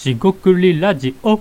[0.00, 1.38] しごくりラジオ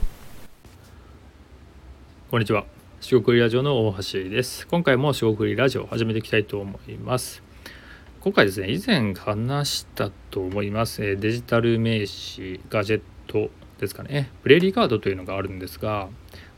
[2.30, 2.66] こんにちは。
[3.00, 4.68] しごくりラジオの大橋です。
[4.68, 7.42] 今回もしごくりラジオを始めていきたいと思います。
[8.20, 13.50] 今回ですね、以前話したと思います、デジタル名刺、ガジェット
[13.80, 16.10] ですかね、プレーリーカードというのがあるんですが、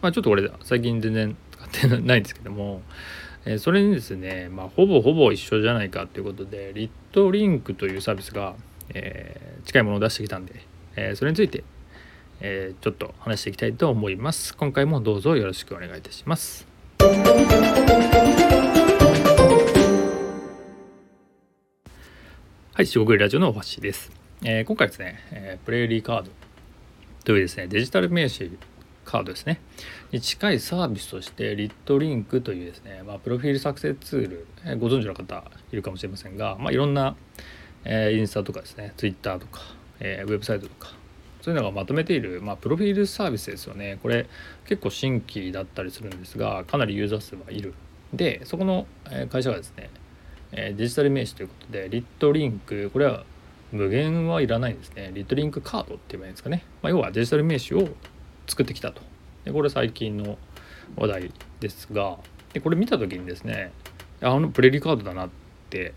[0.02, 2.82] まあ、ちょっとこれ最近全然使ってないんですけども、
[3.60, 8.56] それにですね、まあ、ほぼほぼ一緒じゃないかということで、リットリンクというサービスが、
[8.96, 11.64] えー近いものを出してきたんで、えーそれについて
[12.42, 14.56] えーちょっと話していきたいと思います。
[14.58, 16.68] 今回もどうぞよろしくお願いいたします。
[22.74, 24.12] はい、四国ラジオのお橋です。
[24.44, 26.32] えー今回ですね、えープレーリーカード
[27.24, 28.50] というですね、デジタル名刺
[29.06, 29.62] カードですね、
[30.12, 37.16] に近いサービスとして、リットリンクというですね、まあ、プロフィール作成ツール、えーご存知の方いるかもしれませんが、まあ、いろんな、
[37.84, 39.62] えーインスタとかですね、ツイッターとか、
[40.00, 40.94] えーウェブサイトとか、
[41.42, 43.98] そういうのがまとめている、まあ、プロフィールサービスですよね。
[44.02, 44.28] これ
[44.66, 47.74] 結構新規だったりするんですが、かなりユーザー数はいる。
[48.14, 48.86] で、そこの
[49.30, 49.90] 会社がですね、
[50.52, 53.24] デジタル名刺ということで、リットリンク、これは
[53.72, 55.12] 無限はいらないんですね。
[55.14, 56.64] リットリンクカードって言えばいいんですかね。
[56.82, 57.90] まあ、要はデジタル名刺を
[58.48, 59.02] 作ってきたと。
[59.46, 60.38] でこれ最近の
[60.96, 62.18] 話題ですが、
[62.54, 63.72] でこれ見た時にですね、
[64.22, 65.30] あのプレリカードだなっ
[65.70, 65.94] て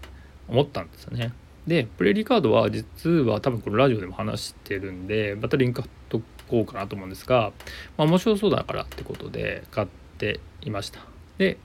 [0.49, 1.33] 思ったんですよね。
[1.67, 7.53] で、プレイリカードは実は多分このラジオでも話してるんで、またリンク貼っとこうかなと思うんですが、
[7.97, 11.01] まあ、面白そうだからってことで買っていました。
[11.39, 11.59] で、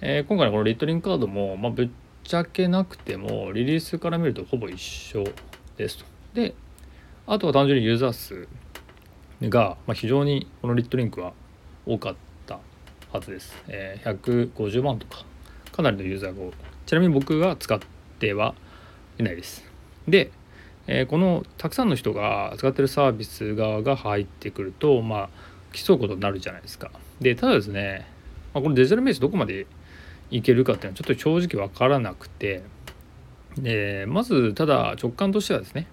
[0.00, 1.88] えー今回のこのリットリンクカードも、まあ、ぶっ
[2.24, 5.24] ちゃけなくてもリリースから見るとほぼ一緒
[5.76, 6.04] ですと。
[6.34, 6.54] で、
[7.26, 8.48] あとは単純にユーザー数
[9.42, 11.32] が、まあ、非常にこのリットリンクは
[11.86, 12.14] 多かっ
[12.46, 12.58] た
[13.10, 13.54] はずです。
[13.68, 15.24] えー150万とか
[15.72, 16.52] かなりのユーザーが多い
[16.86, 17.80] ちなみに僕が使っ
[18.18, 18.54] ては
[19.18, 19.64] いないです。
[20.08, 20.30] で、
[20.86, 25.28] えーこのたくさんの人が使ってるサービス側が入ってくるとまあ
[25.72, 26.90] 競うことになるじゃないですか。
[27.20, 28.06] でただですね、
[28.52, 29.66] まあ、このデジタル名刺どこまで
[30.30, 32.62] いけるかっていうのはちょっと正直わからなくて
[33.56, 35.86] でまずただ直感としてはですね、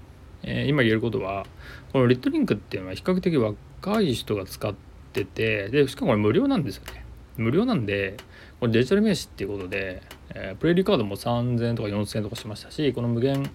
[0.44, 1.46] えー今言えることは
[1.94, 4.74] このリットリンクっていうのは比較的若い人が使っ
[5.14, 7.06] ててでしかもこれ無料なんですよね。
[7.38, 8.18] 無料なんで
[8.60, 10.04] これデジタル名刺っていうことで、
[10.36, 13.50] えープレイリカードも3000とか4000とかしましたしこの無限、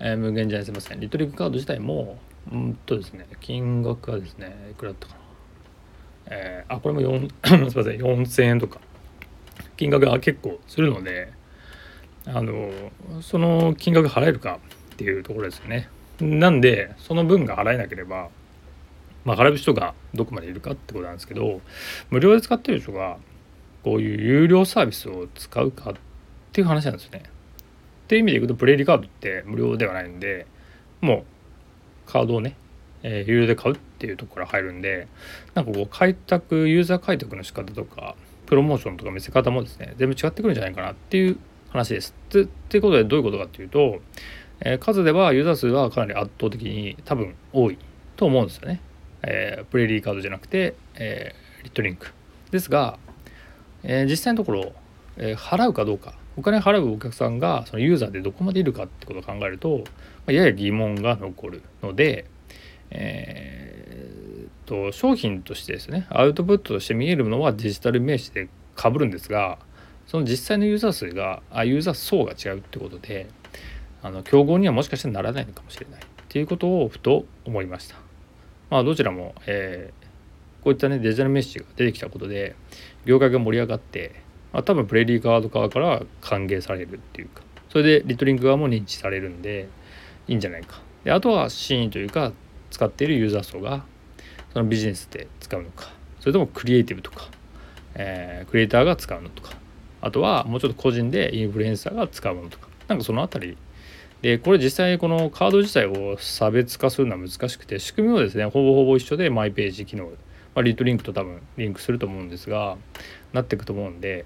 [0.00, 2.18] えー無限じゃないすいませんリトリックカード自体も
[2.52, 5.20] うんとですね金額はですねいくらだったかな。
[6.30, 7.28] えーあこれも4
[7.70, 8.80] すいません4000円とか。
[9.76, 11.32] 金額が結構するので
[12.26, 12.70] あの
[13.22, 14.58] その金額払えるか
[14.94, 15.88] っていうところですよね。
[16.20, 18.28] なんでその分が払えなければ
[19.24, 21.60] まあ払う人がどこまでいるかってことなんですけど
[22.10, 23.18] 無料で使ってる人が
[23.84, 25.94] こういう有料サービスを使うかっ
[26.58, 27.22] ていう話なんですよね。
[27.22, 30.44] っていう意味でいくとプレイリーカードって無料ではないんで
[31.00, 31.24] もう
[32.10, 32.56] カードをね、
[33.04, 35.06] えー有料で買うっていうところから入るんで
[35.54, 38.16] なんかこう開拓ユーザー開拓の仕方とか
[38.46, 41.38] プロモーションとか見せ方もですね全部違ってくるんじゃないかなっていう
[41.70, 42.12] 話です。
[42.28, 44.00] っていうことでどういうことかっていうと、
[44.60, 47.78] えー数ではユーザー数はかなり圧倒的に多分多い
[48.16, 48.80] と思うんですよね。
[49.22, 52.08] えープレイリーカードじゃなくて、えーリットリンク
[52.50, 52.98] ですが、
[53.84, 54.72] え実際のところ、
[55.18, 59.84] えー払うかどうかお金払うお客さんがそのユーザーでどこまでいるかってことを考えると、
[60.26, 62.24] まやや疑問が残るので、
[62.90, 69.58] えーと商品としてですねアウトプットとして見えるのはデジタル名詞で被るんですが
[70.06, 73.28] その実際のユーザー数があユーザー層が違うってことで
[74.02, 77.96] あの競合にはもしかしたらならないのかもしれないっていうことをふと思いました。
[78.68, 80.08] まあ、どちらも、えー
[80.60, 82.56] こういったねデジタルメッシが出てきたことで
[83.06, 84.22] 業界が盛り上がって、
[84.58, 87.42] まあ、多分プレリーカード側から歓迎されるっていうか。
[87.68, 89.68] それでリトリンク側も認知されるんで
[90.26, 90.80] いいんじゃないか。
[91.04, 92.32] であとはシーンというか
[92.72, 93.84] 使っているユーザー層が
[94.52, 95.92] そのビジネスで使うのか。
[96.18, 97.28] それともクリエイティブとか、
[97.94, 99.52] えークリエイターが使うのとか。
[100.00, 102.66] あとはもうちょっと個人でインフルエンサーが使うものとか。
[102.88, 103.56] なんかそのあたり
[104.22, 110.10] でこれ実際このカード自体を差別化するのは難しくて仕組みもですねほぼほぼ一緒でマイページ機能、ま
[110.56, 112.76] あ、リトリンクと多分リンクすると思うんですが
[113.32, 114.24] なっていくと思うんで、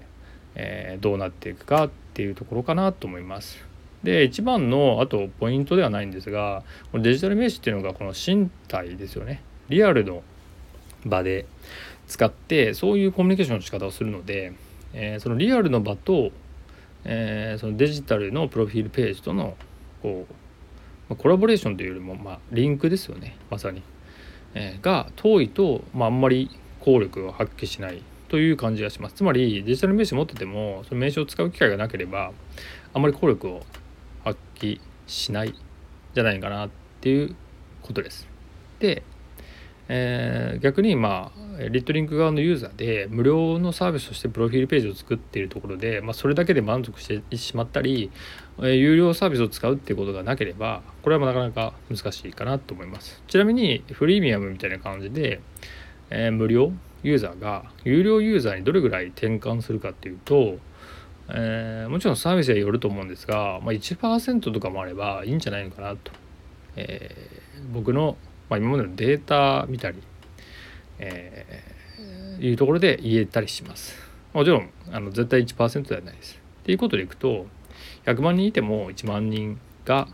[0.55, 3.65] えーどうなっていくかっていうところかなと思います。
[4.03, 9.41] で一番のあとポイントではないんですがこのデジタル名刺っていうのがこの身体ですよね。
[9.69, 10.23] リアルの
[11.05, 11.45] 場で
[12.07, 14.53] 使ってそういうコミュニケーションの仕方をするので、
[14.93, 16.31] えーそのリアルの場と、
[17.05, 19.55] えーそのデジタルのプロフィールページとの
[20.01, 20.27] こ
[21.09, 23.37] うコラボレーションというよりも、まあ、リンクですよね。
[23.49, 23.81] まさに、
[24.53, 26.49] えーが遠いと、まあ、あんまり
[26.81, 28.01] 効力を発揮しない。
[28.33, 32.31] という感じがしますつまりデジタル名刺持っててもその名刺を使う機会がなければ
[32.91, 33.61] あまり効力を
[34.23, 35.53] 発揮しない
[36.15, 36.69] じゃないかなっ
[36.99, 37.35] ていう
[37.83, 38.27] ことです。
[38.79, 39.03] で
[39.87, 48.09] えー、逆にまあリットリンク側のユーザーで無料のサービスとしてプロフィールページを作っているところで、まあ、それだけで満足してしまったり、
[48.63, 55.41] え、有料サービスを使うっていうことがなければこれはなかなか難しいかなと思いますちなみにフリーミアムみたいな感じで、
[56.09, 56.71] えー、無料
[57.03, 60.57] ユーザーが有料ユーザーにどれぐらい転換するかっていうと、
[61.29, 66.11] えー、もちろんサービスによると思うんですが、まあ、1%とかもあればいいんじゃないのかなと、
[66.75, 68.17] えー、僕の
[68.53, 69.97] まあ、今までのデータ見たり、
[70.99, 73.95] えー、いうところで言えたりします。
[74.33, 76.39] もちろんあの絶対1%ではないです。
[76.61, 77.47] っていうことでいくと
[78.05, 80.07] 100万人いても1万人が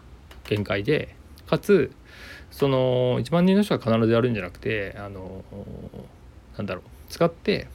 [0.45, 1.15] 限界で
[1.47, 1.91] かつ
[2.49, 5.43] その1万人の人が必ずやるんじゃなくてあの
[6.59, 7.67] なんだろう使って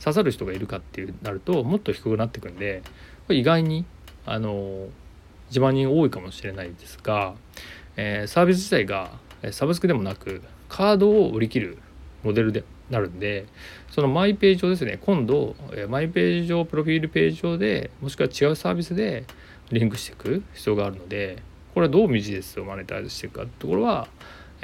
[0.00, 2.82] 刺さる人がいるかっていうなるともっと低くなってくんで
[3.26, 3.84] これ意外に
[4.24, 4.88] あの
[5.50, 7.34] 1万人多いかもしれないですが、
[7.96, 9.12] えー、サービス自体が
[9.50, 10.40] サブスクでもなく
[10.70, 11.78] カードを売り切る
[12.24, 13.46] モデルでなるんで
[13.90, 15.54] そのマイページ上ですね今度
[15.88, 19.24] マイページ上プロフィールページ上でもしくは違うサービスで
[19.70, 21.42] リンクしていく必要があるので
[21.74, 24.08] これはどうビジネスをマネタイズしていくかってところは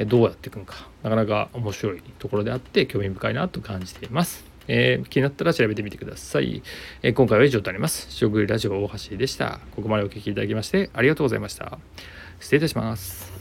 [0.06, 4.44] どうやっていくのかなかなか面白いところであって興味深いなと感じています。
[4.68, 6.62] えー、気になったら調べてみてください。
[7.02, 8.06] えー、今回は以上となります。
[8.10, 9.60] 食ラジオ大橋でした。
[9.74, 11.78] ここまでお聴きいただきましてありがとうございました。
[12.38, 13.37] 失礼いたします。